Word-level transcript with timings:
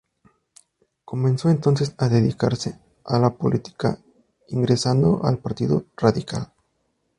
Comenzó 1.05 1.49
entonces 1.51 1.93
a 1.99 2.09
dedicarse 2.09 2.79
a 3.05 3.19
la 3.19 3.35
política, 3.37 3.99
ingresando 4.47 5.23
al 5.23 5.37
Partido 5.37 5.85
Radical. 5.95 6.51